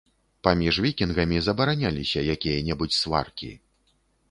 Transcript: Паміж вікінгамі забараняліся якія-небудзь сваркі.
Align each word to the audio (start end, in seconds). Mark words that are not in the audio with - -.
Паміж 0.45 0.79
вікінгамі 0.85 1.37
забараняліся 1.49 2.25
якія-небудзь 2.37 3.01
сваркі. 3.03 3.53